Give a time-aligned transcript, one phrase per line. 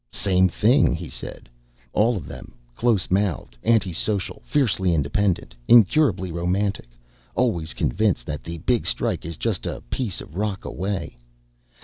[0.11, 1.47] "Same thing," he said.
[1.93, 2.53] "All of them.
[2.73, 6.89] Close mouthed, anti social, fiercely independent, incurably romantic,
[7.35, 11.19] always convinced that the big strike is just a piece of rock away.